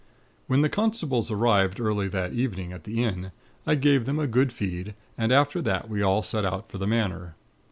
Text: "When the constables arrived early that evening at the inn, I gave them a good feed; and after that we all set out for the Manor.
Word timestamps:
"When 0.47 0.63
the 0.63 0.67
constables 0.67 1.29
arrived 1.29 1.79
early 1.79 2.07
that 2.07 2.33
evening 2.33 2.73
at 2.73 2.85
the 2.85 3.03
inn, 3.03 3.31
I 3.67 3.75
gave 3.75 4.05
them 4.05 4.17
a 4.17 4.25
good 4.25 4.51
feed; 4.51 4.95
and 5.15 5.31
after 5.31 5.61
that 5.61 5.89
we 5.89 6.01
all 6.01 6.23
set 6.23 6.43
out 6.43 6.71
for 6.71 6.79
the 6.79 6.87
Manor. 6.87 7.35